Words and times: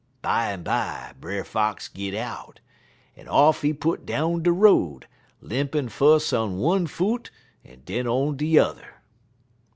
Bimeby 0.23 1.13
Brer 1.19 1.43
Fox 1.43 1.87
git 1.87 2.15
out, 2.15 2.59
en 3.15 3.27
off 3.27 3.61
he 3.61 3.71
put 3.71 4.03
down 4.03 4.41
de 4.41 4.51
road, 4.51 5.05
limpin' 5.41 5.89
fus' 5.89 6.33
on 6.33 6.57
one 6.57 6.87
foot 6.87 7.29
en 7.63 7.81
den 7.85 8.07
on 8.07 8.35
de 8.35 8.47
yuther." 8.47 9.03